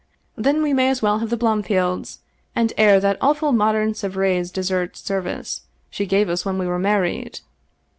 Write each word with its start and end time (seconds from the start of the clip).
Then 0.35 0.63
we 0.63 0.73
may 0.73 0.89
as 0.89 1.03
well 1.03 1.19
have 1.19 1.29
the 1.29 1.37
Blomfields, 1.37 2.21
and 2.55 2.73
air 2.75 2.99
that 2.99 3.19
awful 3.21 3.51
modem 3.51 3.93
Sevres 3.93 4.49
dessert 4.49 4.97
service 4.97 5.61
she 5.91 6.07
gave 6.07 6.27
us 6.27 6.43
when 6.43 6.57
we 6.57 6.65
were 6.65 6.79
married." 6.79 7.41